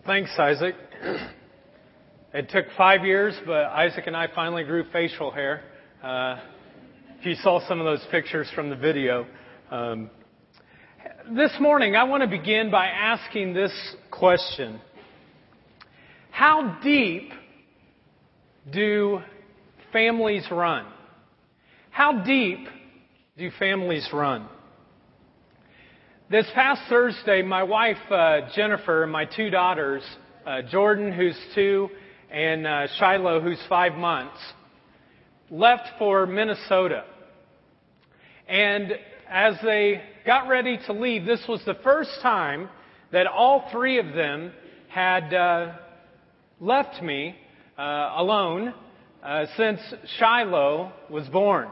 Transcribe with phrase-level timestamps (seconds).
[0.00, 0.76] Well, thanks, Isaac.
[2.32, 5.62] It took five years, but Isaac and I finally grew facial hair.
[6.02, 6.38] Uh,
[7.18, 9.26] if you saw some of those pictures from the video.
[9.70, 10.08] Um,
[11.36, 13.72] this morning, I want to begin by asking this
[14.10, 14.80] question
[16.30, 17.32] How deep
[18.72, 19.20] do
[19.92, 20.86] families run?
[21.90, 22.68] How deep
[23.36, 24.48] do families run?
[26.30, 30.04] This past Thursday, my wife uh, Jennifer and my two daughters,
[30.46, 31.88] uh, Jordan, who's two,
[32.30, 34.38] and uh, Shiloh, who's five months,
[35.50, 37.02] left for Minnesota.
[38.46, 38.92] And
[39.28, 42.68] as they got ready to leave, this was the first time
[43.10, 44.52] that all three of them
[44.86, 45.72] had uh,
[46.60, 47.34] left me
[47.76, 48.72] uh, alone
[49.24, 49.80] uh, since
[50.20, 51.70] Shiloh was born.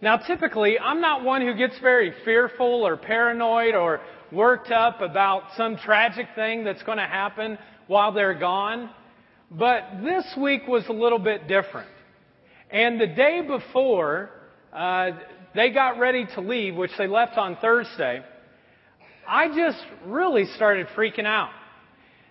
[0.00, 5.42] Now, typically, I'm not one who gets very fearful or paranoid or worked up about
[5.56, 8.90] some tragic thing that's going to happen while they're gone.
[9.50, 11.88] But this week was a little bit different.
[12.70, 14.30] And the day before
[14.72, 15.10] uh,
[15.54, 18.22] they got ready to leave, which they left on Thursday,
[19.26, 21.50] I just really started freaking out.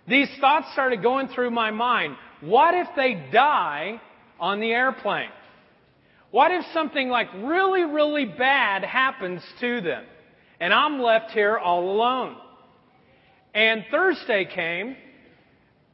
[0.08, 2.16] These thoughts started going through my mind.
[2.40, 4.00] What if they die
[4.40, 5.30] on the airplane?
[6.32, 10.04] What if something like really, really bad happens to them
[10.60, 12.36] and I'm left here all alone?
[13.54, 14.96] And Thursday came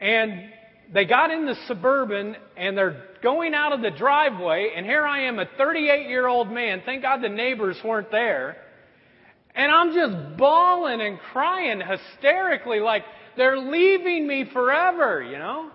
[0.02, 0.50] and
[0.92, 5.22] they got in the suburban and they're going out of the driveway and here I
[5.22, 6.81] am, a 38 year old man.
[6.86, 8.58] Thank God the neighbors weren't there.
[9.56, 13.04] And I'm just bawling and crying hysterically like
[13.38, 15.70] they're leaving me forever, you know?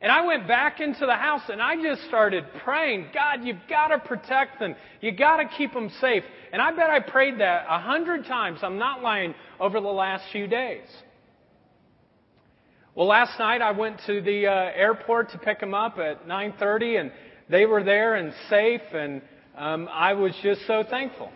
[0.00, 3.88] And I went back into the house and I just started praying, God, you've got
[3.88, 4.76] to protect them.
[5.00, 6.22] You've got to keep them safe.
[6.52, 8.60] And I bet I prayed that a hundred times.
[8.62, 10.86] I'm not lying over the last few days.
[12.94, 17.00] Well, last night I went to the uh, airport to pick them up at 9:30,
[17.00, 17.12] and
[17.48, 19.22] they were there and safe, and
[19.56, 21.30] um, I was just so thankful.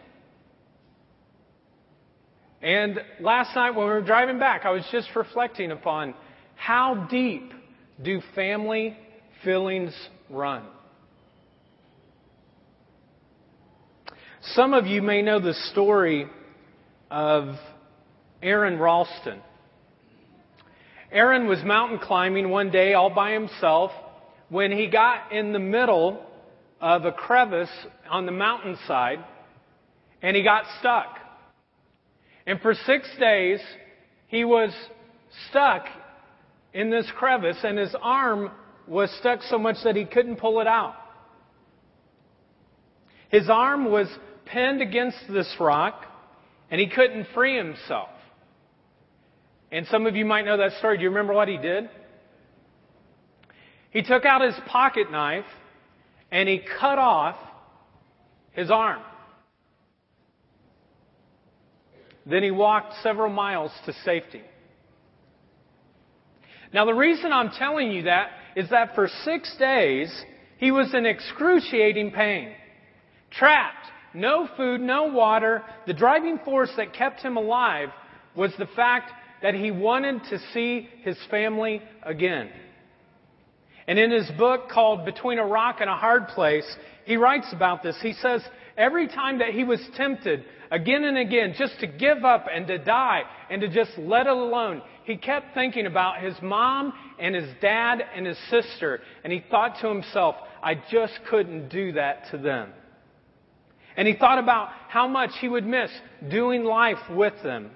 [2.60, 6.14] And last night when we were driving back, I was just reflecting upon
[6.56, 7.52] how deep
[8.00, 8.96] do family
[9.44, 9.92] feelings
[10.30, 10.62] run?
[14.54, 16.26] Some of you may know the story
[17.10, 17.54] of
[18.42, 19.40] Aron Ralston.
[21.12, 23.92] Aron was mountain climbing one day all by himself
[24.48, 26.24] when he got in the middle
[26.80, 27.70] of a crevice
[28.10, 29.24] on the mountainside
[30.22, 31.18] and he got stuck.
[32.46, 33.60] And for six days,
[34.26, 34.72] he was
[35.50, 35.86] stuck
[36.74, 38.50] in this crevice, and his arm
[38.86, 40.94] was stuck so much that he couldn't pull it out.
[43.28, 44.08] His arm was
[44.46, 46.04] pinned against this rock,
[46.70, 48.08] and he couldn't free himself.
[49.70, 50.98] And some of you might know that story.
[50.98, 51.88] Do you remember what he did?
[53.90, 55.44] He took out his pocket knife
[56.30, 57.36] and he cut off
[58.52, 59.02] his arm.
[62.24, 64.42] Then he walked several miles to safety.
[66.72, 70.10] Now, the reason I'm telling you that is that for six days,
[70.58, 72.52] he was in excruciating pain.
[73.30, 73.86] Trapped.
[74.14, 75.62] No food, no water.
[75.86, 77.88] The driving force that kept him alive
[78.36, 79.10] was the fact
[79.42, 82.50] that he wanted to see his family again.
[83.86, 86.66] And in his book called Between a Rock and a Hard Place,
[87.04, 87.96] he writes about this.
[88.00, 88.42] He says,
[88.76, 92.78] every time that he was tempted again and again just to give up and to
[92.78, 97.48] die and to just let it alone, he kept thinking about his mom and his
[97.60, 102.38] dad and his sister, and he thought to himself, I just couldn't do that to
[102.38, 102.70] them.
[103.96, 105.90] And he thought about how much he would miss
[106.30, 107.70] doing life with them.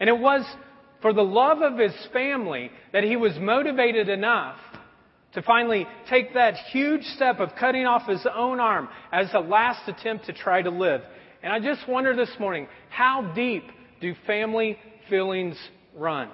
[0.00, 0.44] And it was
[1.00, 4.56] for the love of his family that he was motivated enough
[5.34, 9.88] to finally take that huge step of cutting off his own arm as a last
[9.88, 11.02] attempt to try to live.
[11.42, 13.64] And I just wonder this morning, how deep
[14.00, 14.78] do family
[15.08, 15.56] feelings
[15.94, 16.28] run.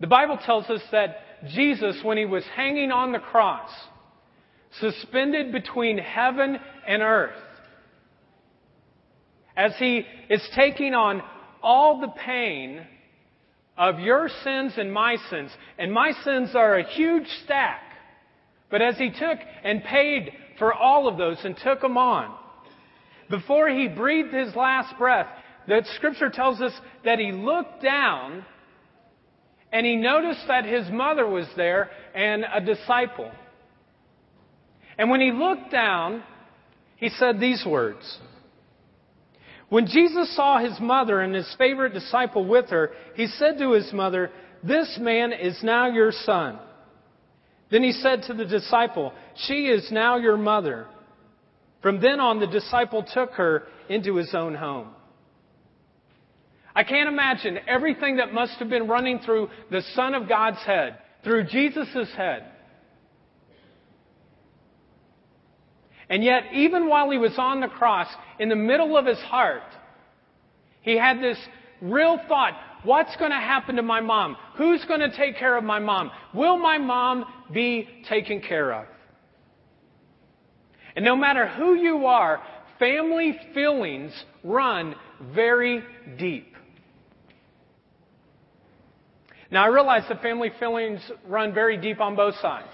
[0.00, 3.70] The Bible tells us that Jesus, when he was hanging on the cross,
[4.80, 7.32] suspended between heaven and earth,
[9.56, 11.22] as he is taking on
[11.62, 12.86] all the pain
[13.78, 17.82] of your sins and my sins, and my sins are a huge stack,
[18.70, 22.34] but as he took and paid for all of those and took them on,
[23.30, 25.26] before he breathed his last breath,
[25.66, 26.72] the scripture tells us
[27.04, 28.44] that he looked down
[29.72, 33.30] and he noticed that his mother was there and a disciple.
[34.96, 36.22] And when he looked down,
[36.96, 38.18] he said these words
[39.68, 43.92] When Jesus saw his mother and his favorite disciple with her, he said to his
[43.92, 44.30] mother,
[44.62, 46.58] This man is now your son.
[47.70, 50.86] Then he said to the disciple, She is now your mother.
[51.86, 54.88] From then on, the disciple took her into his own home.
[56.74, 60.98] I can't imagine everything that must have been running through the Son of God's head,
[61.22, 62.44] through Jesus' head.
[66.10, 68.08] And yet, even while he was on the cross,
[68.40, 69.62] in the middle of his heart,
[70.82, 71.38] he had this
[71.80, 74.36] real thought what's going to happen to my mom?
[74.56, 76.10] Who's going to take care of my mom?
[76.34, 78.86] Will my mom be taken care of?
[80.96, 82.42] And no matter who you are,
[82.78, 84.12] family feelings
[84.42, 84.94] run
[85.34, 85.84] very
[86.18, 86.52] deep.
[89.50, 92.72] Now, I realize that family feelings run very deep on both sides.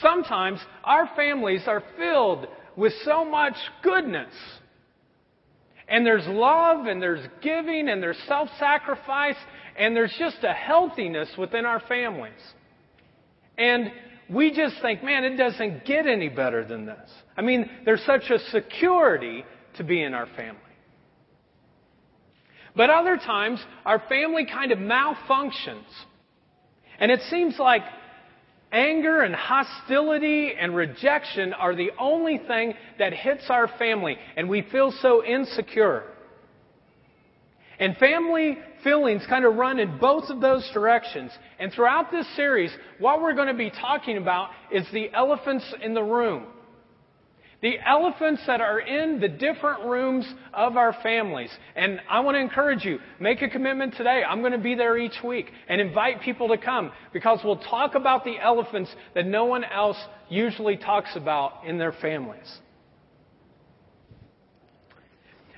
[0.00, 2.46] Sometimes our families are filled
[2.76, 4.32] with so much goodness.
[5.86, 9.36] And there's love, and there's giving, and there's self sacrifice,
[9.76, 12.32] and there's just a healthiness within our families.
[13.58, 13.92] And
[14.30, 17.10] we just think, man, it doesn't get any better than this.
[17.36, 19.44] I mean, there's such a security
[19.76, 20.60] to be in our family.
[22.76, 25.84] But other times, our family kind of malfunctions.
[26.98, 27.82] And it seems like
[28.72, 34.62] anger and hostility and rejection are the only thing that hits our family, and we
[34.62, 36.02] feel so insecure.
[37.78, 41.32] And family feelings kind of run in both of those directions.
[41.58, 45.94] And throughout this series, what we're going to be talking about is the elephants in
[45.94, 46.44] the room.
[47.62, 51.48] The elephants that are in the different rooms of our families.
[51.74, 54.22] And I want to encourage you, make a commitment today.
[54.22, 57.94] I'm going to be there each week and invite people to come because we'll talk
[57.94, 59.96] about the elephants that no one else
[60.28, 62.58] usually talks about in their families.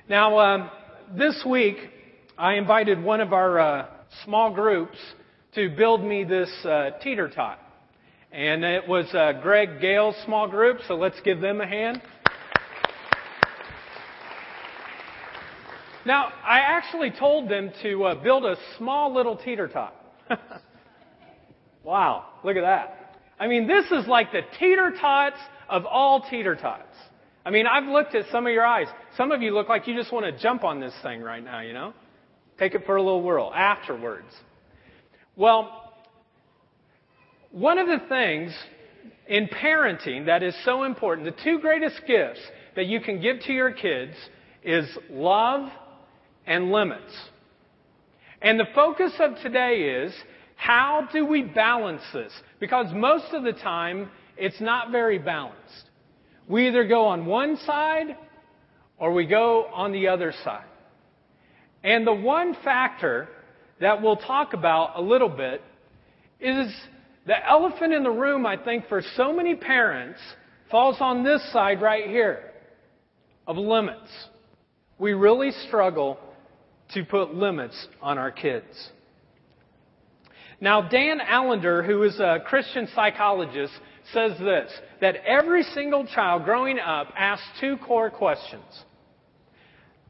[0.07, 0.71] Now, um,
[1.17, 1.75] this week,
[2.39, 3.85] I invited one of our uh,
[4.23, 4.97] small groups
[5.55, 7.59] to build me this uh, teeter tot.
[8.31, 11.99] And it was uh, Greg Gale's small group, so let's give them a hand.
[16.05, 19.95] Now, I actually told them to uh, build a small little teeter tot.
[21.83, 23.19] wow, look at that.
[23.39, 25.37] I mean, this is like the teeter tots
[25.69, 26.95] of all teeter tots.
[27.43, 28.87] I mean, I've looked at some of your eyes.
[29.15, 31.61] Some of you look like you just want to jump on this thing right now,
[31.61, 31.93] you know?
[32.57, 34.33] Take it for a little whirl afterwards.
[35.35, 35.93] Well,
[37.51, 38.53] one of the things
[39.27, 42.39] in parenting that is so important, the two greatest gifts
[42.75, 44.13] that you can give to your kids
[44.63, 45.69] is love
[46.45, 47.13] and limits.
[48.41, 50.13] And the focus of today is
[50.55, 52.31] how do we balance this?
[52.59, 55.89] Because most of the time, it's not very balanced.
[56.47, 58.17] We either go on one side
[58.97, 60.65] or we go on the other side.
[61.87, 63.29] And the one factor
[63.79, 65.61] that we'll talk about a little bit
[66.37, 66.75] is
[67.25, 70.19] the elephant in the room, I think, for so many parents
[70.69, 72.51] falls on this side right here
[73.47, 74.11] of limits.
[74.99, 76.19] We really struggle
[76.93, 78.89] to put limits on our kids.
[80.59, 83.71] Now, Dan Allender, who is a Christian psychologist,
[84.11, 88.83] says this that every single child growing up asks two core questions.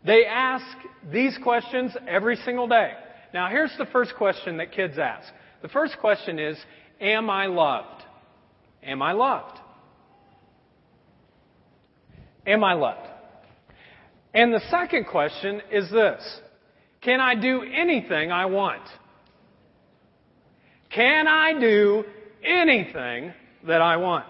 [0.05, 0.65] They ask
[1.11, 2.93] these questions every single day.
[3.33, 5.27] Now, here's the first question that kids ask.
[5.61, 6.57] The first question is
[7.01, 8.03] Am I loved?
[8.83, 9.59] Am I loved?
[12.45, 13.07] Am I loved?
[14.33, 16.21] And the second question is this
[17.01, 18.83] Can I do anything I want?
[20.89, 22.05] Can I do
[22.43, 23.33] anything
[23.67, 24.25] that I want?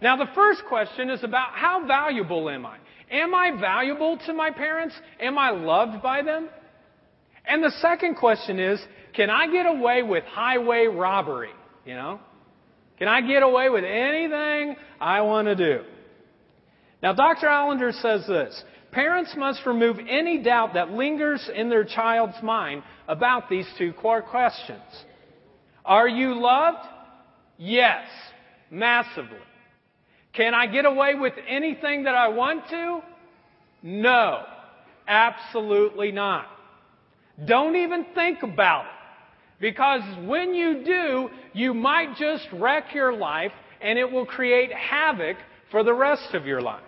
[0.00, 2.78] Now, the first question is about how valuable am I?
[3.10, 4.94] Am I valuable to my parents?
[5.20, 6.48] Am I loved by them?
[7.46, 8.80] And the second question is,
[9.14, 11.50] can I get away with highway robbery?
[11.86, 12.20] You know?
[12.98, 15.84] Can I get away with anything I want to do?
[17.02, 17.46] Now, Dr.
[17.46, 18.62] Allender says this
[18.92, 24.22] Parents must remove any doubt that lingers in their child's mind about these two core
[24.22, 24.82] questions.
[25.84, 26.86] Are you loved?
[27.56, 28.04] Yes,
[28.70, 29.38] massively.
[30.32, 33.00] Can I get away with anything that I want to?
[33.82, 34.44] No,
[35.06, 36.46] absolutely not.
[37.44, 38.90] Don't even think about it.
[39.60, 45.36] Because when you do, you might just wreck your life and it will create havoc
[45.70, 46.82] for the rest of your life.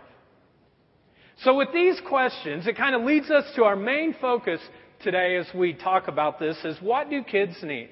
[1.39, 4.61] So with these questions, it kind of leads us to our main focus
[5.03, 7.91] today as we talk about this is what do kids need?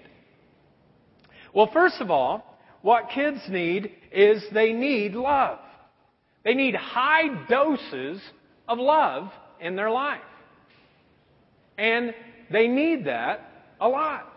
[1.55, 2.48] Well, first of all,
[2.83, 5.59] what kids need is they need love.
[6.45, 8.21] They need high doses
[8.69, 9.31] of love
[9.61, 10.21] in their life.
[11.77, 12.15] And
[12.51, 14.33] they need that a lot.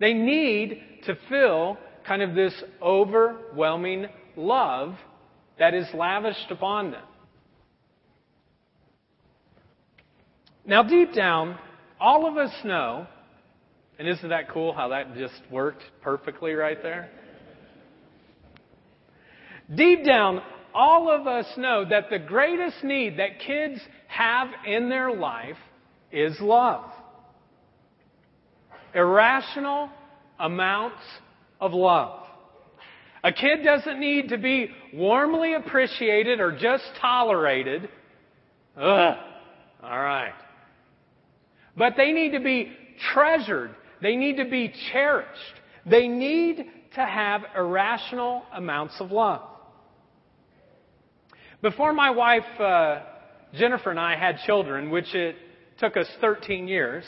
[0.00, 4.94] They need to feel kind of this overwhelming love
[5.58, 7.02] that is lavished upon them.
[10.64, 11.58] Now, deep down,
[11.98, 13.06] all of us know,
[13.98, 17.10] and isn't that cool how that just worked perfectly right there?
[19.74, 20.40] Deep down,
[20.74, 25.56] all of us know that the greatest need that kids have in their life
[26.10, 26.90] is love.
[28.94, 29.90] Irrational
[30.38, 31.02] amounts
[31.60, 32.24] of love.
[33.22, 37.88] A kid doesn't need to be warmly appreciated or just tolerated.
[38.76, 39.16] Ugh.
[39.82, 40.34] All right.
[41.76, 42.72] But they need to be
[43.12, 43.74] treasured.
[44.00, 45.28] They need to be cherished.
[45.84, 49.42] They need to have irrational amounts of love.
[51.60, 53.00] Before my wife, uh,
[53.52, 55.34] Jennifer, and I had children, which it
[55.80, 57.04] took us 13 years,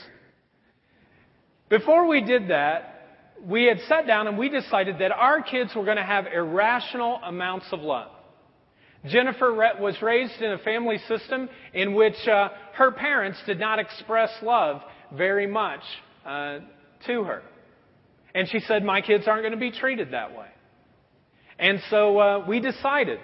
[1.69, 5.85] before we did that, we had sat down and we decided that our kids were
[5.85, 8.11] going to have irrational amounts of love.
[9.07, 14.31] Jennifer was raised in a family system in which uh, her parents did not express
[14.43, 14.83] love
[15.17, 15.81] very much
[16.27, 16.59] uh,
[17.07, 17.43] to her.
[18.35, 20.49] And she said, My kids aren't going to be treated that way.
[21.57, 23.21] And so uh, we decided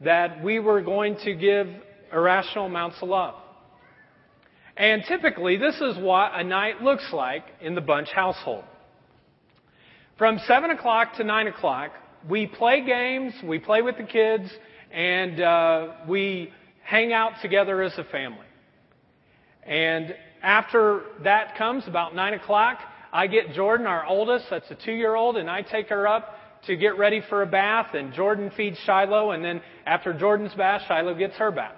[0.00, 1.66] that we were going to give
[2.12, 3.34] irrational amounts of love.
[4.76, 8.64] And typically, this is what a night looks like in the Bunch household.
[10.16, 11.92] From 7 o'clock to 9 o'clock,
[12.28, 14.50] we play games, we play with the kids,
[14.92, 16.52] and uh, we
[16.84, 18.46] hang out together as a family.
[19.64, 22.78] And after that comes, about 9 o'clock,
[23.12, 26.34] I get Jordan, our oldest, that's a two year old, and I take her up
[26.66, 30.82] to get ready for a bath, and Jordan feeds Shiloh, and then after Jordan's bath,
[30.88, 31.74] Shiloh gets her bath.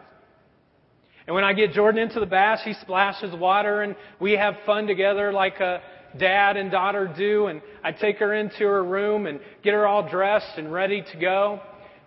[1.26, 4.86] And when I get Jordan into the bath, she splashes water, and we have fun
[4.86, 5.80] together like a
[6.18, 7.46] dad and daughter do.
[7.46, 11.16] And I take her into her room and get her all dressed and ready to
[11.18, 11.60] go.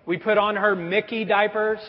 [0.05, 1.79] We put on her Mickey diapers.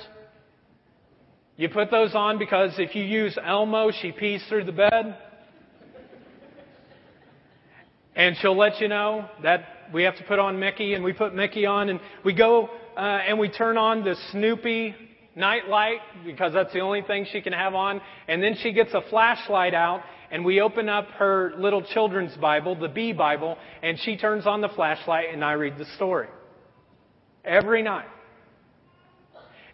[1.57, 5.19] You put those on because if you use Elmo, she pees through the bed.
[8.17, 11.35] And she'll let you know that we have to put on Mickey, and we put
[11.35, 14.95] Mickey on, and we go uh, and we turn on the Snoopy
[15.37, 18.01] night light because that's the only thing she can have on.
[18.29, 22.77] And then she gets a flashlight out, and we open up her little children's Bible,
[22.77, 26.29] the B Bible, and she turns on the flashlight, and I read the story.
[27.45, 28.09] Every night.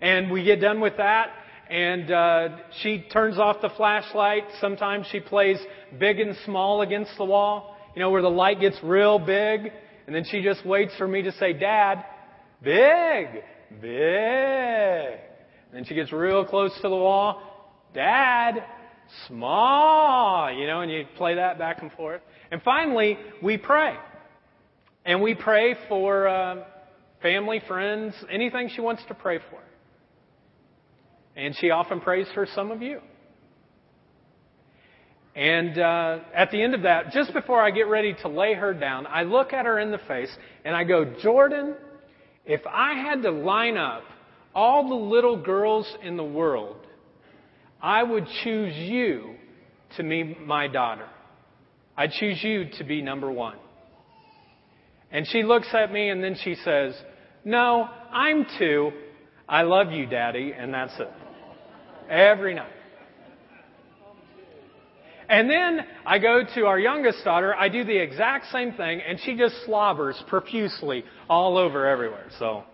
[0.00, 1.30] And we get done with that,
[1.68, 2.48] and uh,
[2.80, 4.44] she turns off the flashlight.
[4.60, 5.58] Sometimes she plays
[5.98, 9.72] big and small against the wall, you know, where the light gets real big.
[10.10, 12.04] And then she just waits for me to say, Dad,
[12.64, 13.28] big,
[13.80, 15.20] big.
[15.68, 17.40] And then she gets real close to the wall.
[17.94, 18.64] Dad,
[19.28, 20.52] small.
[20.52, 22.22] You know, and you play that back and forth.
[22.50, 23.94] And finally, we pray.
[25.04, 26.64] And we pray for uh,
[27.22, 29.62] family, friends, anything she wants to pray for.
[31.36, 32.98] And she often prays for some of you.
[35.34, 38.74] And uh, at the end of that, just before I get ready to lay her
[38.74, 40.30] down, I look at her in the face
[40.64, 41.74] and I go, Jordan,
[42.44, 44.02] if I had to line up
[44.54, 46.78] all the little girls in the world,
[47.80, 49.34] I would choose you
[49.96, 51.06] to be my daughter.
[51.96, 53.56] I'd choose you to be number one.
[55.12, 56.94] And she looks at me and then she says,
[57.44, 58.90] No, I'm two.
[59.48, 61.10] I love you, Daddy, and that's it.
[62.08, 62.72] Every night.
[65.30, 67.54] And then I go to our youngest daughter.
[67.54, 72.26] I do the exact same thing, and she just slobbers profusely all over everywhere.
[72.40, 72.64] So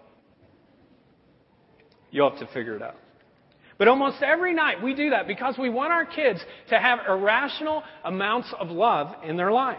[2.10, 2.96] you'll have to figure it out.
[3.76, 7.82] But almost every night we do that because we want our kids to have irrational
[8.04, 9.76] amounts of love in their life.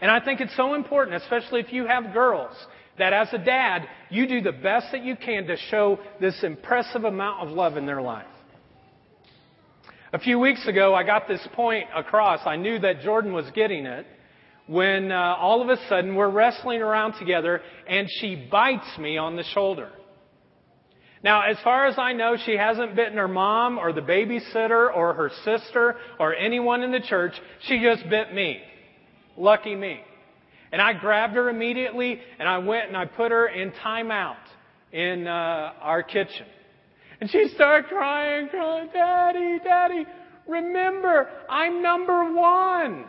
[0.00, 2.56] And I think it's so important, especially if you have girls,
[2.96, 7.04] that as a dad, you do the best that you can to show this impressive
[7.04, 8.26] amount of love in their life.
[10.14, 12.38] A few weeks ago, I got this point across.
[12.46, 14.06] I knew that Jordan was getting it
[14.68, 19.34] when uh, all of a sudden we're wrestling around together and she bites me on
[19.34, 19.90] the shoulder.
[21.24, 25.14] Now, as far as I know, she hasn't bitten her mom or the babysitter or
[25.14, 27.32] her sister or anyone in the church.
[27.62, 28.60] She just bit me.
[29.36, 30.00] Lucky me.
[30.70, 34.36] And I grabbed her immediately and I went and I put her in timeout
[34.92, 36.46] in uh, our kitchen.
[37.20, 40.06] And she started crying, crying, Daddy, Daddy,
[40.46, 43.04] remember, I'm number one.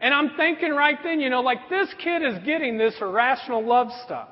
[0.00, 3.88] and I'm thinking right then, you know, like this kid is getting this irrational love
[4.04, 4.28] stuff.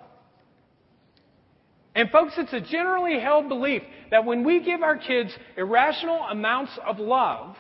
[1.95, 6.73] And folks, it's a generally held belief that when we give our kids irrational amounts
[6.87, 7.57] of love,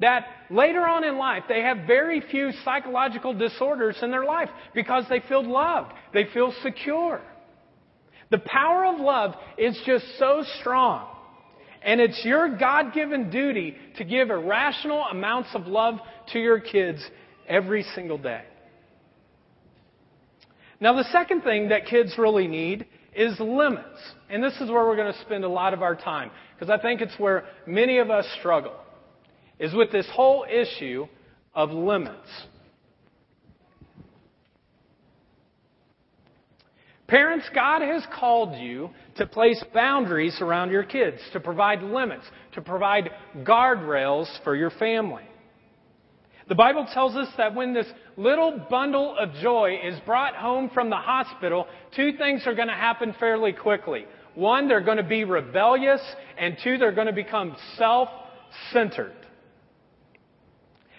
[0.00, 5.04] that later on in life they have very few psychological disorders in their life because
[5.08, 7.20] they feel loved, they feel secure.
[8.30, 11.06] The power of love is just so strong.
[11.82, 16.00] And it's your God given duty to give irrational amounts of love
[16.32, 17.04] to your kids
[17.48, 18.42] every single day.
[20.80, 23.98] Now, the second thing that kids really need is limits.
[24.28, 26.80] And this is where we're going to spend a lot of our time because I
[26.80, 28.74] think it's where many of us struggle
[29.58, 31.06] is with this whole issue
[31.54, 32.28] of limits.
[37.08, 42.60] Parents, God has called you to place boundaries around your kids, to provide limits, to
[42.60, 43.10] provide
[43.42, 45.22] guardrails for your family.
[46.48, 47.86] The Bible tells us that when this
[48.16, 52.74] little bundle of joy is brought home from the hospital, two things are going to
[52.74, 54.06] happen fairly quickly.
[54.34, 56.00] One, they're going to be rebellious,
[56.38, 58.08] and two, they're going to become self
[58.72, 59.14] centered.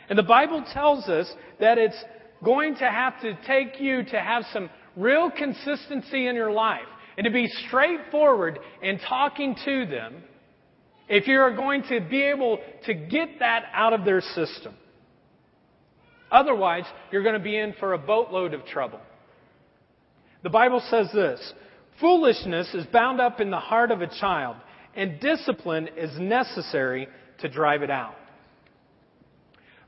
[0.10, 2.02] And the Bible tells us that it's
[2.44, 6.88] going to have to take you to have some real consistency in your life
[7.18, 10.24] and to be straightforward in talking to them
[11.08, 14.74] if you're going to be able to get that out of their system.
[16.30, 19.00] Otherwise, you're going to be in for a boatload of trouble.
[20.44, 21.54] The Bible says this
[22.02, 24.58] Foolishness is bound up in the heart of a child,
[24.96, 27.08] and discipline is necessary
[27.40, 28.16] to drive it out.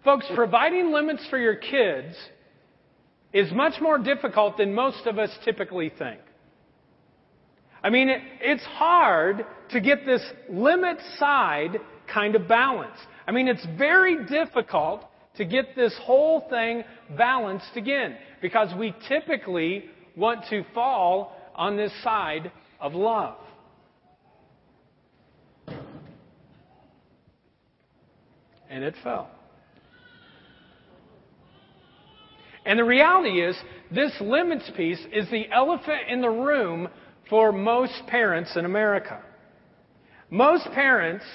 [0.04, 2.16] Folks, providing limits for your kids
[3.34, 6.20] is much more difficult than most of us typically think.
[7.84, 11.78] I mean, it, it's hard to get this limit side
[12.12, 12.98] kind of balance.
[13.28, 15.06] I mean, it's very difficult
[15.38, 16.84] to get this whole thing
[17.18, 19.86] balanced again because we typically
[20.18, 23.38] want to fall on this side of love.
[28.70, 29.32] And it fell.
[32.66, 33.56] And the reality is,
[33.92, 36.90] this limits piece is the elephant in the room
[37.30, 39.22] for most parents in America.
[40.30, 41.26] Most parents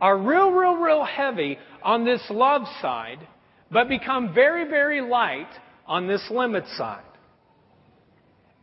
[0.00, 3.26] are real, real, real heavy on this love side,
[3.70, 5.48] but become very, very light
[5.86, 7.02] on this limit side.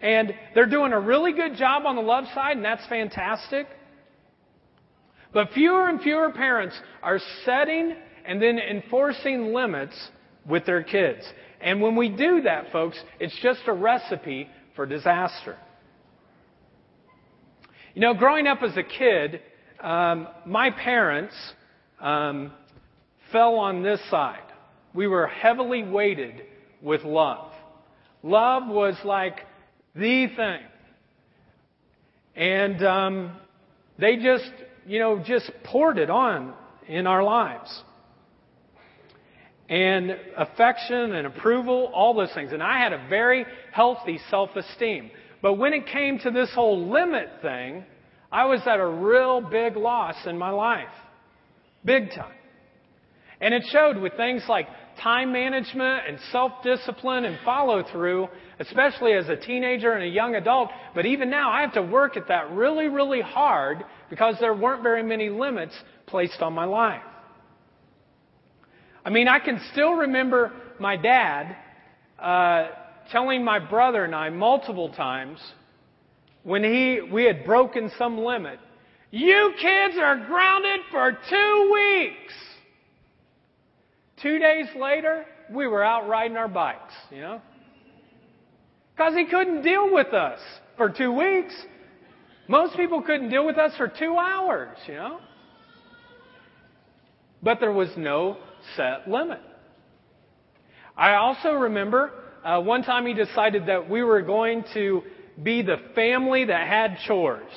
[0.01, 3.67] And they're doing a really good job on the love side, and that's fantastic.
[5.33, 9.95] But fewer and fewer parents are setting and then enforcing limits
[10.47, 11.23] with their kids.
[11.62, 15.58] And when we do that, folks, it's just a recipe for disaster.
[17.93, 19.41] You know, growing up as a kid,
[19.82, 21.36] um, my parents
[22.00, 22.52] um,
[23.32, 24.43] fell on this side.
[24.93, 26.43] We were heavily weighted
[26.82, 27.52] with love.
[28.24, 29.39] Love was like
[29.95, 30.62] the thing.
[32.36, 33.32] And um,
[33.98, 34.52] they just,
[34.86, 36.54] you know, just poured it on
[36.88, 37.84] in our lives
[39.69, 42.51] and affection and approval, all those things.
[42.51, 45.12] And I had a very healthy self esteem.
[45.41, 47.86] But when it came to this whole limit thing,
[48.32, 50.89] I was at a real big loss in my life.
[51.86, 52.34] Big time.
[53.39, 54.67] And it showed with things like
[55.01, 58.27] time management and self discipline and follow through,
[58.60, 60.69] especially as a teenager and a young adult.
[60.93, 64.84] But even now, I have to work at that really, really hard because there weren't
[64.84, 65.73] very many limits
[66.08, 67.01] placed on my life.
[69.05, 71.55] I mean, I can still remember my dad
[72.19, 72.67] uh,
[73.12, 75.39] telling my brother and I multiple times
[76.43, 78.59] when he we had broken some limit.
[79.12, 82.33] You kids are grounded for two weeks.
[84.21, 87.41] Two days later, we were out riding our bikes, you know?
[88.95, 90.39] Because he couldn't deal with us
[90.77, 91.55] for two weeks.
[92.47, 95.19] Most people couldn't deal with us for two hours, you know?
[97.41, 98.38] But there was no
[98.76, 99.39] set limit.
[100.95, 102.12] I also remember
[102.43, 105.04] uh, one time he decided that we were going to
[105.41, 107.52] be the family that had chores.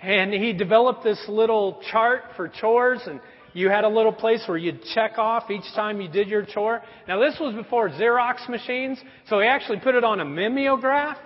[0.00, 3.20] And he developed this little chart for chores, and
[3.52, 6.82] you had a little place where you'd check off each time you did your chore.
[7.06, 11.18] Now, this was before Xerox machines, so he actually put it on a mimeograph,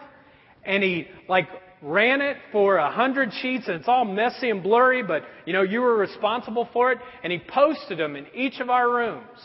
[0.64, 1.48] and he, like,
[1.82, 5.62] ran it for a hundred sheets and it's all messy and blurry, but you know,
[5.62, 6.98] you were responsible for it.
[7.22, 9.38] And he posted them in each of our rooms.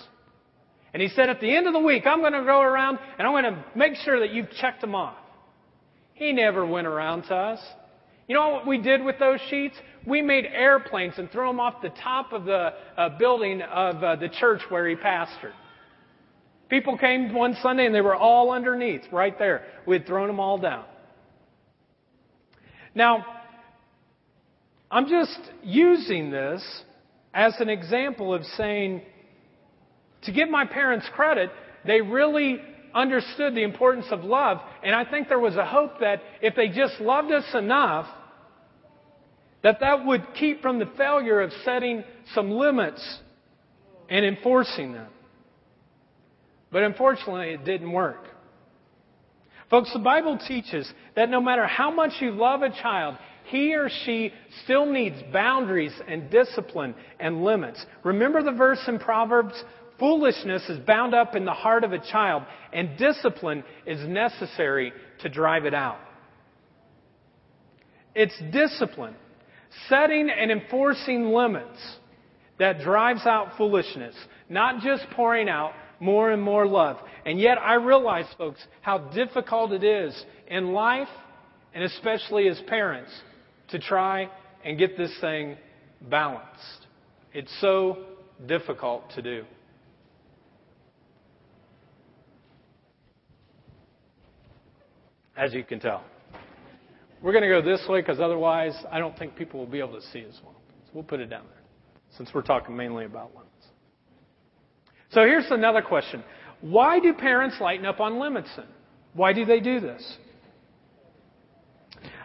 [0.94, 3.28] And he said, at the end of the week, I'm going to go around and
[3.28, 5.18] I'm going to make sure that you've checked them off.
[6.14, 7.60] He never went around to us.
[8.28, 9.76] You know what we did with those sheets?
[10.06, 14.16] We made airplanes and threw them off the top of the uh, building of uh,
[14.16, 15.54] the church where he pastored.
[16.70, 19.66] People came one Sunday and they were all underneath, right there.
[19.86, 20.86] We had thrown them all down.
[22.94, 23.26] Now,
[24.90, 26.64] I'm just using this
[27.34, 29.02] as an example of saying,
[30.24, 31.50] to give my parents credit,
[31.86, 32.60] they really
[32.94, 34.60] understood the importance of love.
[34.84, 38.08] And I think there was a hope that if they just loved us enough,
[39.64, 43.20] that that would keep from the failure of setting some limits
[44.10, 45.08] and enforcing them.
[46.72, 48.26] But unfortunately, it didn't work.
[49.72, 53.90] Folks, the Bible teaches that no matter how much you love a child, he or
[54.04, 54.34] she
[54.66, 57.84] still needs boundaries and discipline and limits.
[58.04, 59.64] Remember the verse in Proverbs?
[59.98, 65.30] Foolishness is bound up in the heart of a child, and discipline is necessary to
[65.30, 66.00] drive it out.
[68.14, 69.16] It's discipline,
[69.88, 71.80] setting and enforcing limits
[72.60, 74.16] that drives out foolishness,
[74.50, 76.98] not just pouring out more and more love.
[77.26, 81.08] And yet I realize, folks, how difficult it is in life,
[81.74, 83.12] and especially as parents,
[83.70, 84.30] to try
[84.66, 85.56] and get this thing
[86.10, 86.88] balanced.
[87.34, 88.00] It's so
[88.48, 89.46] difficult to do.
[95.38, 96.04] As you can tell.
[97.22, 99.94] We're going to go this way because otherwise I don't think people will be able
[99.94, 100.56] to see as well.
[100.86, 101.62] So we'll put it down there
[102.18, 103.61] since we're talking mainly about limits.
[105.12, 106.24] So here's another question.
[106.62, 108.68] Why do parents lighten up on limits then?
[109.14, 110.18] Why do they do this?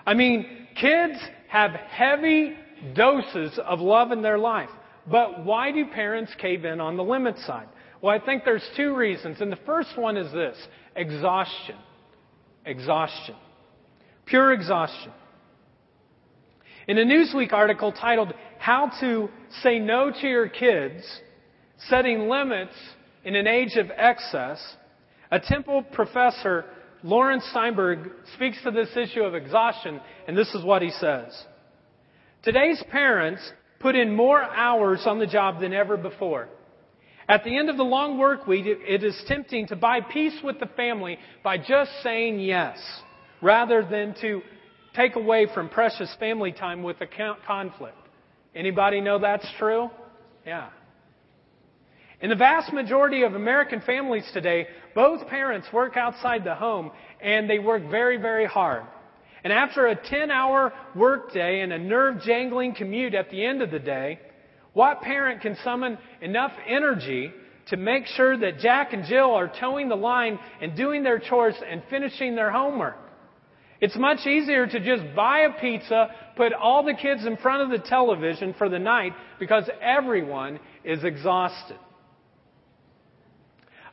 [0.07, 1.19] I mean, kids
[1.49, 2.55] have heavy
[2.95, 4.71] doses of love in their life.
[5.11, 7.69] But why do parents cave in on the limit side?
[8.01, 9.41] Well, I think there's two reasons.
[9.41, 10.57] And the first one is this
[10.95, 11.77] exhaustion.
[12.65, 13.37] Exhaustion.
[14.27, 15.13] Pure exhaustion.
[16.89, 19.29] In a Newsweek article titled How to
[19.63, 21.05] Say No to Your Kids,
[21.89, 22.75] Setting Limits
[23.25, 24.77] in an Age of Excess,
[25.31, 26.65] a Temple professor
[27.03, 31.45] Laurence Steinberg speaks to this issue of exhaustion, and this is what he says.
[32.43, 33.43] Today's parents
[33.81, 36.49] put in more hours on the job than ever before.
[37.29, 40.61] At the end of the long work week, it is tempting to buy peace with
[40.61, 42.79] the family by just saying yes,
[43.43, 44.43] rather than to
[44.95, 47.97] take away from precious family time with a conflict.
[48.55, 49.91] Anybody know that's true?
[50.47, 50.71] Yeah.
[52.23, 57.49] In the vast majority of American families today, both parents work outside the home and
[57.49, 58.85] they work very, very hard.
[59.45, 63.71] And after a 10 hour workday and a nerve jangling commute at the end of
[63.71, 64.19] the day,
[64.73, 67.33] what parent can summon enough energy
[67.69, 71.55] to make sure that Jack and Jill are toeing the line and doing their chores
[71.71, 72.97] and finishing their homework?
[73.81, 77.69] It's much easier to just buy a pizza, put all the kids in front of
[77.69, 81.77] the television for the night because everyone is exhausted.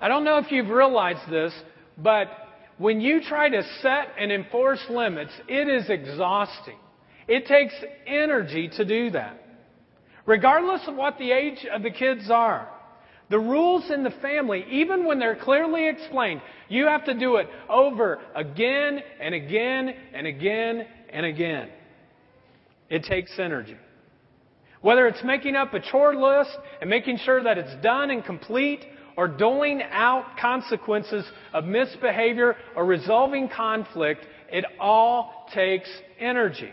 [0.03, 1.53] I don't know if you've realized this,
[1.97, 2.27] but
[2.77, 6.75] when you try to set and enforce limits, it is exhausting.
[7.25, 7.73] It takes
[8.05, 9.41] energy to do that.
[10.25, 12.67] Regardless of what the age of the kids are.
[13.29, 17.47] The rules in the family, even when they're clearly explained, you have to do it
[17.69, 21.69] over again and again and again and again.
[22.89, 23.77] It takes energy.
[24.81, 28.85] Whether it's making up a chore list and making sure that it's done and complete,
[29.17, 36.71] or doling out consequences of misbehavior or resolving conflict, it all takes energy.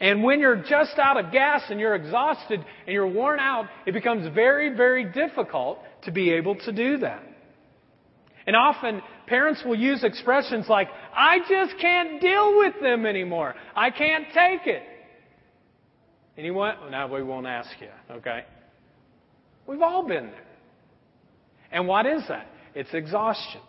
[0.00, 3.92] And when you're just out of gas and you're exhausted and you're worn out, it
[3.92, 7.22] becomes very, very difficult to be able to do that.
[8.44, 13.54] And often parents will use expressions like, I just can't deal with them anymore.
[13.76, 14.82] I can't take it.
[16.36, 16.74] Anyone?
[16.90, 18.44] Now we won't ask you, okay?
[19.68, 20.51] We've all been there.
[21.72, 22.46] And what is that?
[22.74, 23.60] It's exhaustion.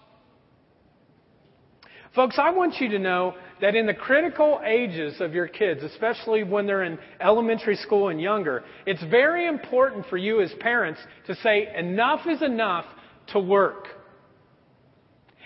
[2.15, 6.43] Folks, I want you to know that in the critical ages of your kids, especially
[6.43, 11.35] when they're in elementary school and younger, it's very important for you as parents to
[11.37, 12.85] say, enough is enough
[13.29, 13.87] to work.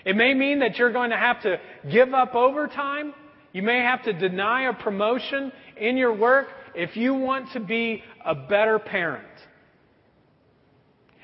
[0.04, 1.58] It may mean that you're going to have to
[1.92, 3.14] give up overtime.
[3.54, 8.04] You may have to deny a promotion in your work if you want to be
[8.26, 9.27] a better parent.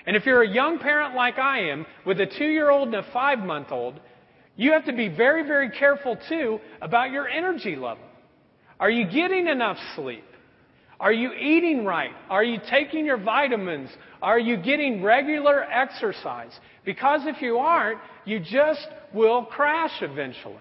[0.05, 2.97] And if you're a young parent like I am, with a two year old and
[2.97, 3.99] a five month old,
[4.55, 8.03] you have to be very, very careful too about your energy level.
[8.79, 10.25] Are you getting enough sleep?
[10.99, 12.11] Are you eating right?
[12.29, 13.89] Are you taking your vitamins?
[14.21, 16.51] Are you getting regular exercise?
[16.85, 20.55] Because if you aren't, you just will crash eventually.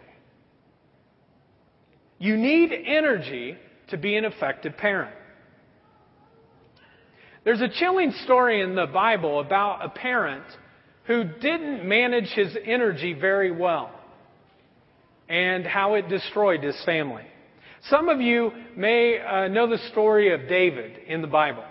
[2.18, 3.56] You need energy
[3.88, 5.14] to be an effective parent.
[7.44, 10.44] There's a chilling story in the Bible about a parent
[11.06, 13.90] who didn't manage his energy very well
[15.28, 17.24] and how it destroyed his family.
[17.90, 21.64] Some of you may uh, know the story of David in the Bible.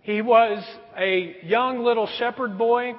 [0.00, 0.64] He was
[0.96, 2.94] a young little shepherd boy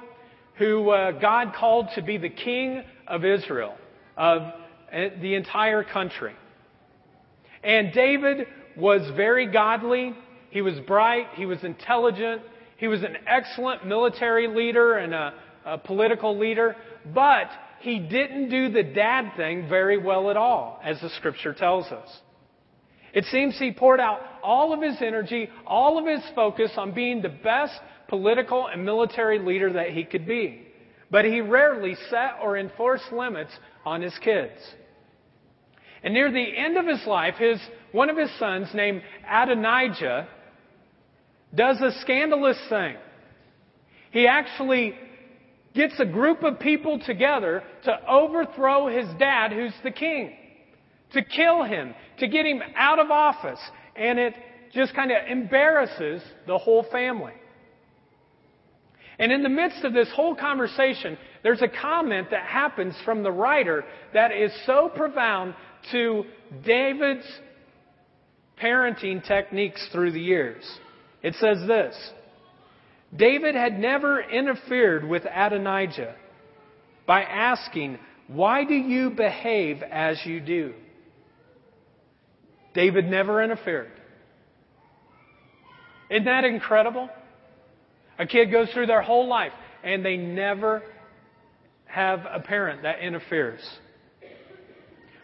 [0.58, 3.74] who uh, God called to be the king of Israel,
[4.16, 4.52] of uh,
[5.20, 6.34] the entire country.
[7.64, 10.14] And David was very godly.
[10.50, 11.26] He was bright.
[11.34, 12.42] He was intelligent.
[12.76, 15.34] He was an excellent military leader and a,
[15.64, 16.76] a political leader.
[17.14, 17.48] But
[17.80, 22.08] he didn't do the dad thing very well at all, as the scripture tells us.
[23.12, 27.22] It seems he poured out all of his energy, all of his focus on being
[27.22, 27.74] the best
[28.08, 30.66] political and military leader that he could be.
[31.10, 33.50] But he rarely set or enforced limits
[33.84, 34.60] on his kids.
[36.02, 37.60] And near the end of his life, his,
[37.92, 40.28] one of his sons, named Adonijah,
[41.54, 42.96] does a scandalous thing.
[44.10, 44.94] He actually
[45.74, 50.32] gets a group of people together to overthrow his dad, who's the king,
[51.12, 53.60] to kill him, to get him out of office.
[53.96, 54.34] And it
[54.72, 57.32] just kind of embarrasses the whole family.
[59.18, 63.30] And in the midst of this whole conversation, there's a comment that happens from the
[63.30, 63.84] writer
[64.14, 65.54] that is so profound
[65.92, 66.24] to
[66.64, 67.26] David's
[68.60, 70.64] parenting techniques through the years.
[71.22, 71.96] It says this
[73.14, 76.14] David had never interfered with Adonijah
[77.06, 80.74] by asking, Why do you behave as you do?
[82.74, 83.90] David never interfered.
[86.08, 87.08] Isn't that incredible?
[88.18, 89.52] A kid goes through their whole life
[89.82, 90.82] and they never
[91.86, 93.60] have a parent that interferes.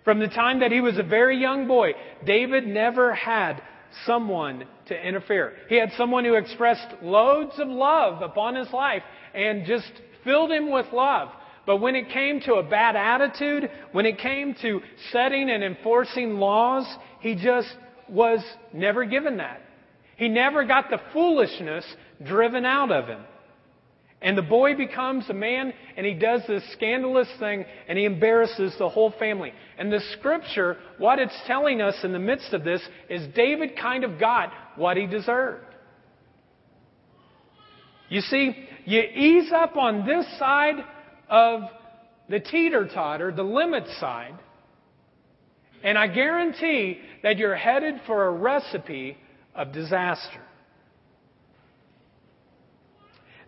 [0.05, 1.93] From the time that he was a very young boy,
[2.25, 3.61] David never had
[4.05, 5.55] someone to interfere.
[5.69, 9.03] He had someone who expressed loads of love upon his life
[9.35, 9.91] and just
[10.25, 11.29] filled him with love.
[11.67, 16.39] But when it came to a bad attitude, when it came to setting and enforcing
[16.39, 16.87] laws,
[17.21, 17.77] he just
[18.09, 18.41] was
[18.73, 19.61] never given that.
[20.17, 21.85] He never got the foolishness
[22.25, 23.21] driven out of him.
[24.23, 28.75] And the boy becomes a man and he does this scandalous thing and he embarrasses
[28.79, 29.53] the whole family.
[29.79, 34.05] And the scripture, what it's telling us in the midst of this is David kind
[34.05, 35.65] of got what he deserved.
[38.09, 40.77] You see, you ease up on this side
[41.29, 41.63] of
[42.29, 44.35] the teeter totter, the limit side,
[45.83, 49.17] and I guarantee that you're headed for a recipe
[49.55, 50.43] of disaster.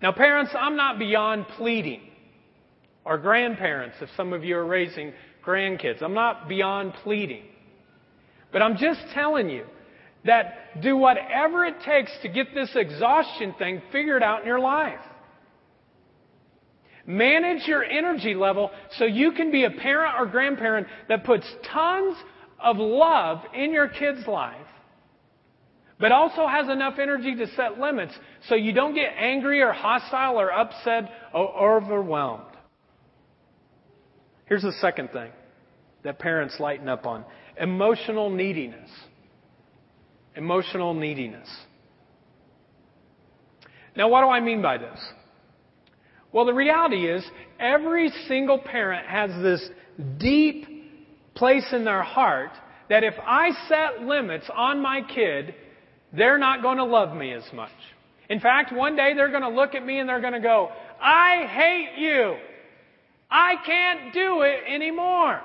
[0.01, 2.03] Now, parents, I'm not beyond pleading,
[3.05, 5.13] or grandparents, if some of you are raising
[5.45, 7.43] grandkids, I'm not beyond pleading.
[8.53, 9.65] But I'm just telling you
[10.25, 15.01] that do whatever it takes to get this exhaustion thing figured out in your life.
[17.07, 22.15] Manage your energy level so you can be a parent or grandparent that puts tons
[22.63, 24.68] of love in your kid's life
[26.01, 28.15] but also has enough energy to set limits
[28.49, 32.45] so you don't get angry or hostile or upset or overwhelmed.
[34.47, 35.31] Here's the second thing
[36.05, 37.25] that parents lighten up on
[37.61, 38.91] emotional neediness.
[40.37, 41.49] Emotional neediness.
[43.97, 44.99] Now, what do I mean by this?
[46.31, 47.25] Well, the reality is,
[47.59, 49.69] every single parent has this
[50.19, 50.67] deep
[51.35, 52.51] place in their heart
[52.89, 55.55] that if I set limits on my kid,
[56.13, 57.71] they're not going to love me as much.
[58.29, 60.71] In fact, one day they're going to look at me and they're going to go,
[61.01, 62.37] I hate you.
[63.31, 65.41] I can't do it anymore.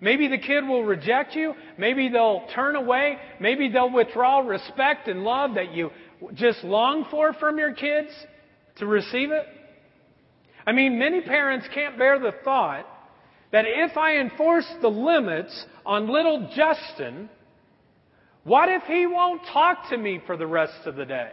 [0.00, 1.54] Maybe the kid will reject you.
[1.76, 3.18] Maybe they'll turn away.
[3.38, 5.90] Maybe they'll withdraw respect and love that you
[6.34, 8.10] just long for from your kids
[8.76, 9.46] to receive it.
[10.66, 12.86] I mean, many parents can't bear the thought
[13.52, 17.28] that if I enforce the limits on little Justin,
[18.50, 21.30] what if he won't talk to me for the rest of the day?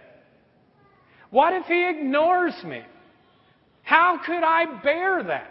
[1.31, 2.83] What if he ignores me?
[3.81, 5.49] How could I bear that?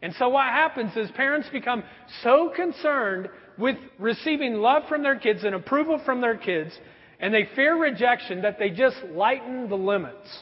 [0.00, 1.84] And so what happens is parents become
[2.22, 3.28] so concerned
[3.58, 6.72] with receiving love from their kids and approval from their kids,
[7.20, 10.38] and they fear rejection that they just lighten the limits.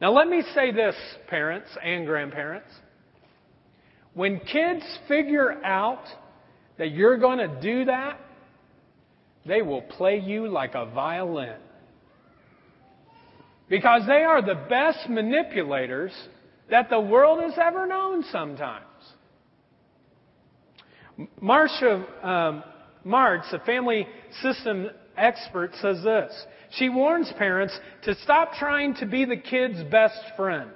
[0.00, 0.94] Now, let me say this,
[1.26, 2.70] parents and grandparents.
[4.14, 6.04] When kids figure out
[6.80, 8.18] that you're going to do that,
[9.44, 11.58] they will play you like a violin.
[13.68, 16.10] Because they are the best manipulators
[16.70, 18.86] that the world has ever known sometimes.
[21.38, 22.64] Marcia um,
[23.04, 24.06] Martz, a family
[24.40, 24.88] system
[25.18, 26.32] expert, says this.
[26.78, 30.70] She warns parents to stop trying to be the kid's best friend.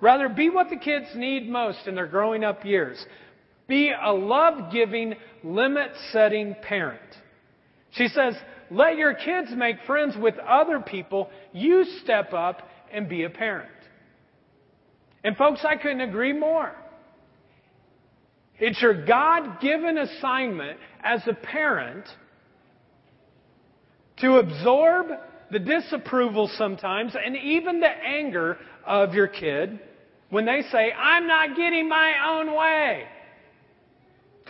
[0.00, 2.98] Rather, be what the kids need most in their growing up years.
[3.68, 7.00] Be a love giving, limit setting parent.
[7.92, 8.34] She says,
[8.70, 11.30] let your kids make friends with other people.
[11.52, 13.70] You step up and be a parent.
[15.24, 16.72] And folks, I couldn't agree more.
[18.58, 22.06] It's your God given assignment as a parent
[24.18, 25.08] to absorb
[25.50, 29.78] the disapproval sometimes and even the anger of your kid
[30.30, 33.04] when they say, I'm not getting my own way.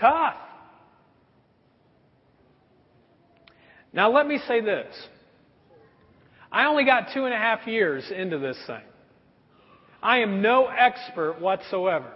[0.01, 0.35] Tough.
[3.93, 4.95] Now, let me say this.
[6.53, 8.83] I only got two and a half years into this thing.
[10.03, 12.13] I am no expert whatsoever.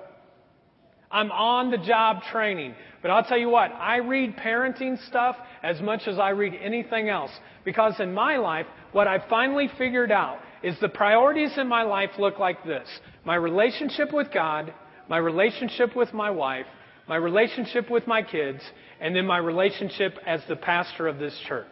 [1.10, 2.74] I'm on the job training.
[3.02, 7.08] But I'll tell you what, I read parenting stuff as much as I read anything
[7.08, 7.30] else.
[7.64, 12.10] Because in my life, what I finally figured out is the priorities in my life
[12.18, 12.88] look like this
[13.24, 14.72] my relationship with God,
[15.08, 16.66] my relationship with my wife,
[17.10, 18.60] my relationship with my kids,
[19.00, 21.66] and then my relationship as the pastor of this church.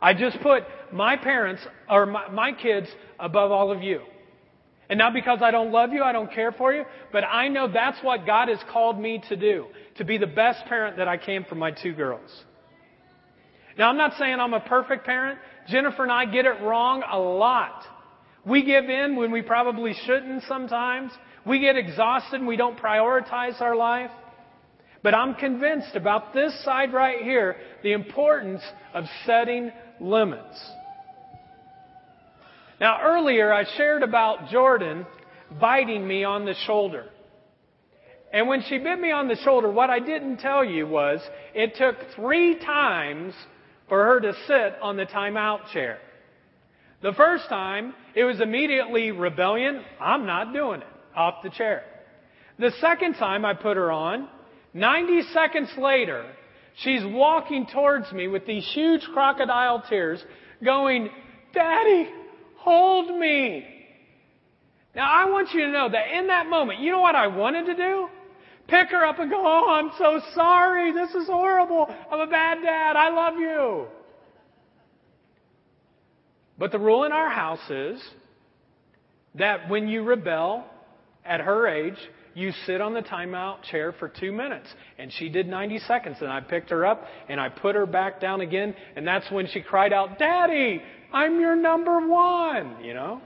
[0.00, 4.00] I just put my parents or my, my kids above all of you.
[4.88, 7.70] And not because I don't love you, I don't care for you, but I know
[7.70, 9.66] that's what God has called me to do,
[9.98, 12.30] to be the best parent that I can for my two girls.
[13.76, 15.38] Now, I'm not saying I'm a perfect parent.
[15.68, 17.82] Jennifer and I get it wrong a lot.
[18.46, 21.12] We give in when we probably shouldn't sometimes.
[21.44, 24.10] We get exhausted and we don't prioritize our life.
[25.02, 30.60] But I'm convinced about this side right here the importance of setting limits.
[32.80, 35.06] Now, earlier I shared about Jordan
[35.60, 37.06] biting me on the shoulder.
[38.32, 41.20] And when she bit me on the shoulder, what I didn't tell you was
[41.54, 43.34] it took three times
[43.88, 45.98] for her to sit on the timeout chair.
[47.02, 49.82] The first time, it was immediately rebellion.
[49.98, 50.86] I'm not doing it.
[51.16, 51.82] Off the chair.
[52.58, 54.28] The second time I put her on,
[54.72, 56.24] 90 seconds later,
[56.76, 60.24] she's walking towards me with these huge crocodile tears,
[60.64, 61.10] going,
[61.52, 62.08] Daddy,
[62.56, 63.66] hold me.
[64.94, 67.66] Now I want you to know that in that moment, you know what I wanted
[67.66, 68.08] to do?
[68.68, 70.92] Pick her up and go, Oh, I'm so sorry.
[70.92, 71.92] This is horrible.
[72.10, 72.96] I'm a bad dad.
[72.96, 73.86] I love you.
[76.56, 78.00] But the rule in our house is
[79.34, 80.64] that when you rebel
[81.24, 81.98] at her age,
[82.34, 84.68] you sit on the timeout chair for two minutes.
[84.98, 86.16] And she did 90 seconds.
[86.20, 88.74] And I picked her up and I put her back down again.
[88.96, 93.20] And that's when she cried out, Daddy, I'm your number one, you know?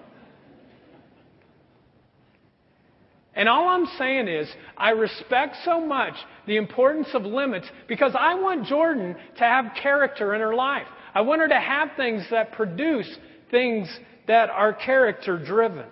[3.36, 6.14] And all I'm saying is, I respect so much
[6.46, 10.86] the importance of limits because I want Jordan to have character in her life.
[11.14, 13.08] I want her to have things that produce
[13.50, 13.88] things
[14.28, 15.86] that are character driven.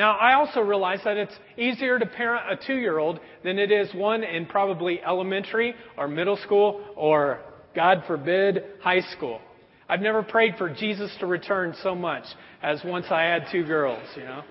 [0.00, 3.70] Now, I also realize that it's easier to parent a two year old than it
[3.70, 7.40] is one in probably elementary or middle school or,
[7.76, 9.42] God forbid, high school.
[9.90, 12.24] I've never prayed for Jesus to return so much
[12.62, 14.42] as once I had two girls, you know.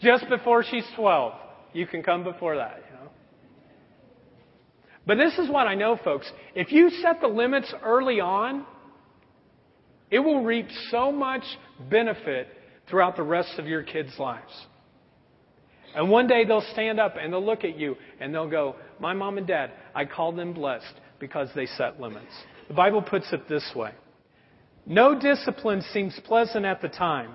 [0.00, 1.32] Just before she's 12.
[1.72, 3.12] You can come before that, you know.
[5.06, 6.28] But this is what I know, folks.
[6.56, 8.66] If you set the limits early on,
[10.10, 11.44] it will reap so much
[11.88, 12.48] benefit
[12.90, 14.66] throughout the rest of your kids' lives.
[15.94, 19.12] And one day they'll stand up and they'll look at you and they'll go, My
[19.12, 22.32] mom and dad, I call them blessed because they set limits.
[22.68, 23.92] The Bible puts it this way
[24.86, 27.32] No discipline seems pleasant at the time,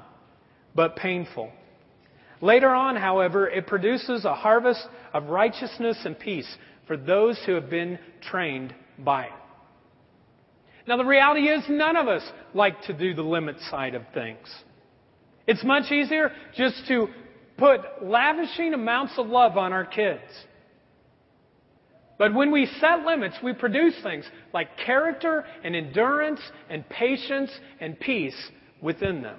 [0.73, 1.51] but painful.
[2.41, 7.69] Later on, however, it produces a harvest of righteousness and peace for those who have
[7.69, 9.31] been trained by it.
[10.87, 12.21] Now, the reality is, none of us
[12.53, 14.47] like to do the limit side of things.
[15.47, 17.07] It's much easier just to
[17.57, 20.21] put lavishing amounts of love on our kids.
[22.17, 27.99] But when we set limits, we produce things like character and endurance and patience and
[27.99, 29.37] peace within them.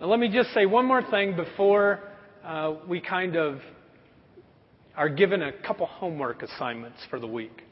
[0.00, 2.00] Now, let me just say one more thing before
[2.44, 3.60] uh, we kind of
[4.96, 7.62] are given a couple homework assignments for the week.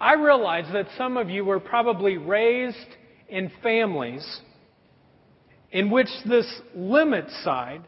[0.00, 2.76] I realize that some of you were probably raised
[3.28, 4.40] in families
[5.70, 7.82] in which this limit side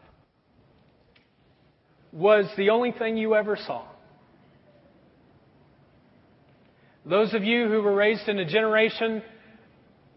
[2.11, 3.85] was the only thing you ever saw.
[7.05, 9.23] Those of you who were raised in a generation,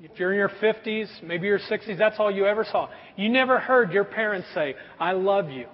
[0.00, 2.90] if you're in your 50s, maybe your 60s, that's all you ever saw.
[3.16, 5.66] You never heard your parents say, I love you.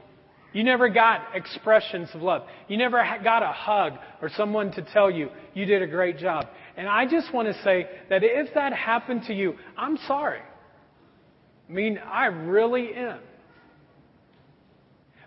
[0.52, 2.42] You never got expressions of love.
[2.68, 6.46] You never got a hug or someone to tell you you did a great job.
[6.76, 10.40] And I just want to say that if that happened to you, I'm sorry.
[11.68, 13.20] I mean, I really am.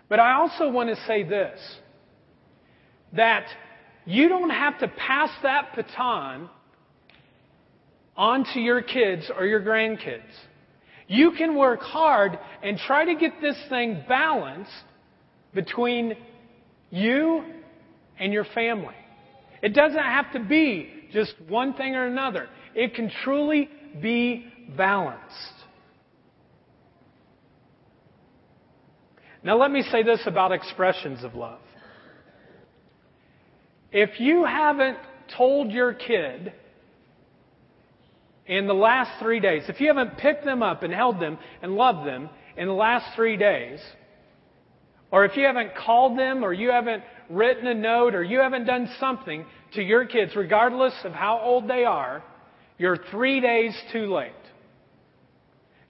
[0.08, 1.58] But I also want to say this
[3.12, 3.46] that
[4.04, 6.48] you don't have to pass that baton
[8.16, 10.22] on to your kids or your grandkids.
[11.08, 14.70] You can work hard and try to get this thing balanced
[15.56, 16.14] between
[16.90, 17.42] you
[18.20, 18.94] and your family.
[19.62, 22.48] It doesn't have to be just one thing or another.
[22.76, 23.68] It can truly
[24.00, 24.46] be
[24.76, 25.24] balanced.
[29.42, 31.60] Now, let me say this about expressions of love.
[33.92, 34.98] If you haven't
[35.36, 36.52] told your kid
[38.46, 41.76] in the last three days, if you haven't picked them up and held them and
[41.76, 43.80] loved them in the last three days,
[45.16, 48.66] or if you haven't called them, or you haven't written a note, or you haven't
[48.66, 52.22] done something to your kids, regardless of how old they are,
[52.76, 54.32] you're three days too late.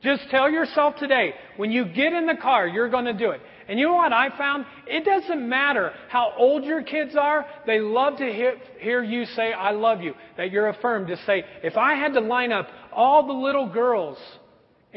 [0.01, 3.41] Just tell yourself today, when you get in the car, you're going to do it.
[3.68, 4.64] And you know what I found?
[4.87, 9.72] It doesn't matter how old your kids are, they love to hear, you say, I
[9.72, 11.09] love you, that you're affirmed.
[11.09, 14.18] To say, if I had to line up all the little girls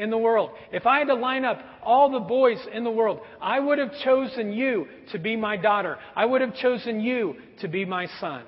[0.00, 3.20] in the world, if I had to line up all the boys in the world,
[3.40, 5.98] I would have chosen you to be my daughter.
[6.16, 8.44] I would have chosen you to be my son.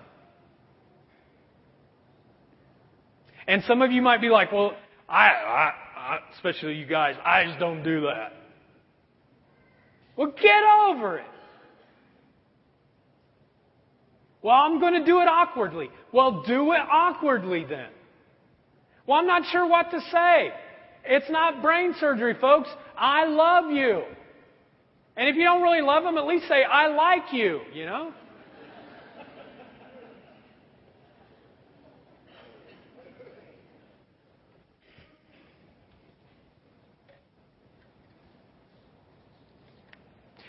[3.47, 4.75] And some of you might be like, well,
[5.09, 8.33] I, I, I especially you guys, I just don't do that.
[10.17, 11.27] Well, get over it.
[14.43, 15.91] Well, I'm going to do it awkwardly.
[16.13, 17.89] Well, do it awkwardly then.
[19.07, 20.53] Well, I'm not sure what to say.
[21.05, 22.69] It's not brain surgery, folks.
[22.97, 24.03] I love you.
[25.17, 28.13] And if you don't really love them, at least say, I like you, you know?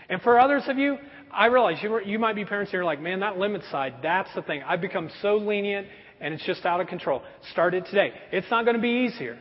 [0.09, 0.97] And for others of you,
[1.31, 4.43] I realize you, you might be parents here like, man, that limit side, that's the
[4.43, 4.61] thing.
[4.61, 5.87] I've become so lenient
[6.21, 7.23] and it's just out of control.
[7.51, 8.13] Start it today.
[8.31, 9.39] It's not going to be easier.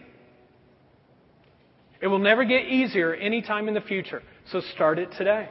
[2.02, 4.22] It will never get easier anytime in the future.
[4.50, 5.48] So start it today.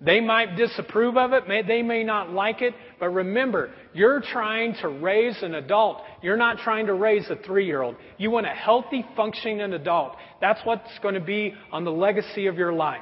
[0.00, 4.74] They might disapprove of it, may, they may not like it, but remember, you're trying
[4.82, 6.02] to raise an adult.
[6.22, 7.96] You're not trying to raise a three year old.
[8.18, 10.16] You want a healthy, functioning adult.
[10.40, 13.00] That's what's going to be on the legacy of your life.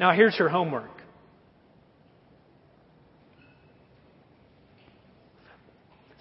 [0.00, 0.97] Now, here's your homework.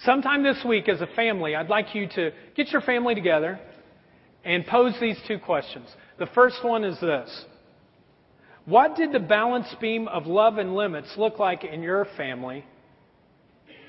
[0.07, 3.59] Sometime this week, as a family, I'd like you to get your family together
[4.45, 5.89] and pose these two questions.
[6.17, 7.45] The first one is this
[8.63, 12.63] What did the balance beam of love and limits look like in your family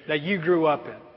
[0.09, 1.07] that you grew up in?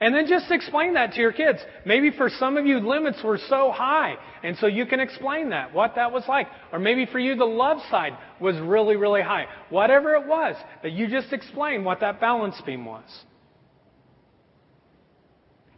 [0.00, 1.58] And then just explain that to your kids.
[1.84, 5.74] Maybe for some of you, limits were so high, and so you can explain that,
[5.74, 6.46] what that was like.
[6.72, 9.46] Or maybe for you, the love side was really, really high.
[9.70, 13.08] Whatever it was, that you just explain what that balance beam was.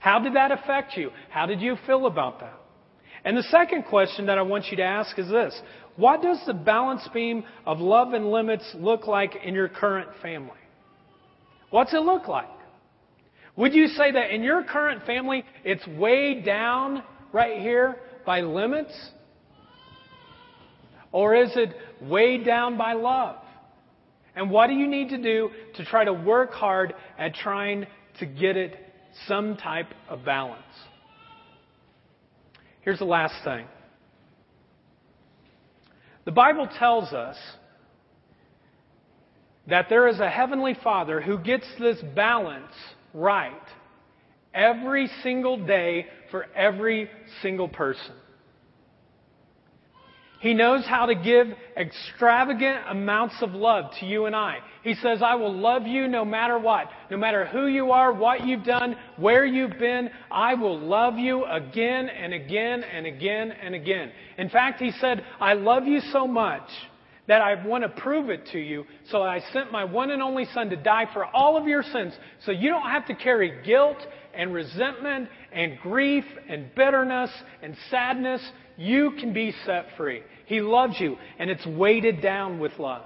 [0.00, 1.10] How did that affect you?
[1.30, 2.60] How did you feel about that?
[3.24, 5.58] And the second question that I want you to ask is this
[5.96, 10.52] What does the balance beam of love and limits look like in your current family?
[11.70, 12.48] What's it look like?
[13.56, 18.92] Would you say that in your current family, it's way down right here by limits?
[21.12, 23.36] Or is it weighed down by love?
[24.36, 27.86] And what do you need to do to try to work hard at trying
[28.20, 28.76] to get it
[29.26, 30.62] some type of balance?
[32.82, 33.66] Here's the last thing.
[36.24, 37.36] The Bible tells us
[39.66, 42.72] that there is a heavenly Father who gets this balance
[43.14, 43.62] right
[44.54, 47.08] every single day for every
[47.42, 48.14] single person.
[50.40, 54.60] He knows how to give extravagant amounts of love to you and I.
[54.82, 56.88] He says, I will love you no matter what.
[57.10, 61.44] No matter who you are, what you've done, where you've been, I will love you
[61.44, 64.12] again and again and again and again.
[64.38, 66.70] In fact, he said, I love you so much
[67.30, 68.84] that I want to prove it to you.
[69.08, 72.12] So I sent my one and only Son to die for all of your sins
[72.44, 73.98] so you don't have to carry guilt
[74.34, 77.30] and resentment and grief and bitterness
[77.62, 78.42] and sadness.
[78.76, 80.24] You can be set free.
[80.46, 83.04] He loves you, and it's weighted down with love.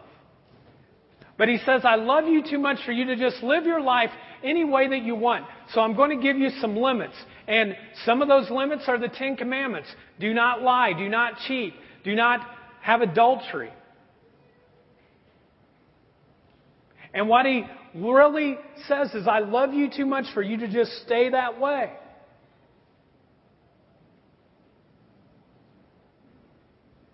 [1.37, 4.11] But he says, I love you too much for you to just live your life
[4.43, 5.45] any way that you want.
[5.75, 7.17] So I'm going to give you some limits.
[7.47, 9.89] And some of those limits are the Ten Commandments.
[10.19, 10.95] Do not lie.
[10.95, 11.75] Do not cheat.
[12.05, 12.41] Do not
[12.81, 13.71] have adultery.
[17.15, 18.59] And what he really
[18.89, 21.93] says is, I love you too much for you to just stay that way.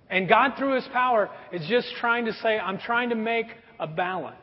[0.09, 3.47] And God, through His power, is just trying to say, I'm trying to make
[3.79, 4.37] a balance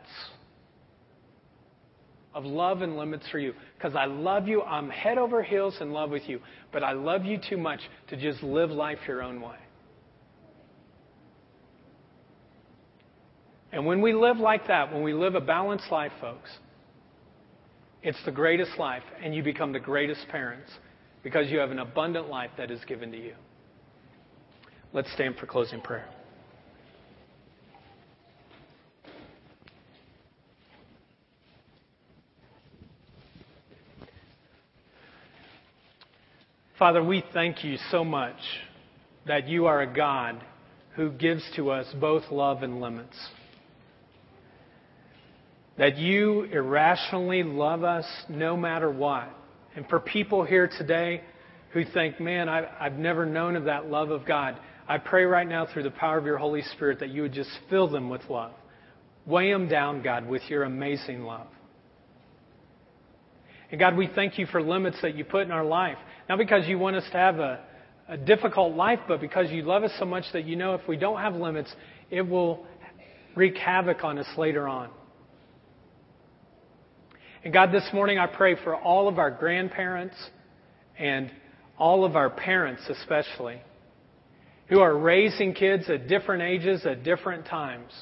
[2.34, 3.53] of love and limits for you.
[3.78, 4.62] Because I love you.
[4.62, 6.39] I'm head over heels in love with you.
[6.72, 9.58] But I love you too much to just live life your own way.
[13.78, 16.49] And when we live like that, when we live a balanced life, folks,
[18.01, 20.71] it's the greatest life, and you become the greatest parents
[21.21, 23.36] because you have an abundant life that is given to you.
[24.93, 26.09] Let's stand for closing prayer.
[36.80, 38.39] Father, we thank you so much
[39.28, 40.43] that you are a God
[40.95, 43.15] who gives to us both love and limits.
[45.78, 49.30] That you irrationally love us no matter what.
[49.75, 51.21] And for people here today
[51.71, 55.47] who think, man, I, have never known of that love of God, I pray right
[55.47, 58.21] now through the power of your Holy Spirit that you would just fill them with
[58.30, 58.53] love.
[59.25, 61.47] Weigh them down, God, with your amazing love.
[63.69, 65.97] And God, we thank you for limits that you put in our life.
[66.30, 67.59] Not because you want us to have a,
[68.07, 70.95] a difficult life, but because you love us so much that you know if we
[70.95, 71.69] don't have limits,
[72.09, 72.65] it will
[73.36, 74.89] wreak havoc on us later on.
[77.47, 80.17] And God, this morning I pray for all of our grandparents
[80.99, 81.31] and
[81.77, 83.61] all of our parents, especially,
[84.67, 87.93] who are raising kids at different ages at different times.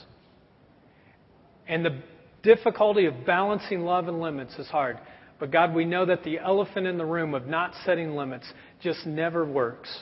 [1.68, 2.02] And the
[2.42, 4.98] difficulty of balancing love and limits is hard.
[5.40, 9.06] But God, we know that the elephant in the room of not setting limits just
[9.06, 9.96] never works.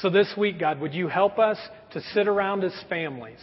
[0.00, 1.58] So this week, God, would you help us
[1.92, 3.38] to sit around as families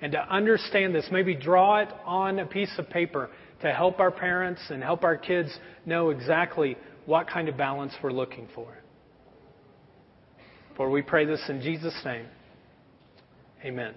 [0.00, 1.06] and to understand this?
[1.10, 3.30] Maybe draw it on a piece of paper
[3.62, 5.50] to help our parents and help our kids
[5.84, 6.76] know exactly
[7.06, 8.78] what kind of balance we're looking for.
[10.76, 12.26] For we pray this in Jesus' name.
[13.64, 13.94] Amen.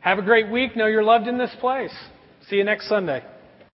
[0.00, 0.76] Have a great week.
[0.76, 1.94] Know you're loved in this place.
[2.48, 3.22] See you next Sunday.